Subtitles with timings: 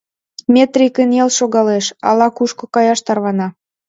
[0.53, 3.47] Метрий кынел шогалеш, ала-кушко каяш тарвана.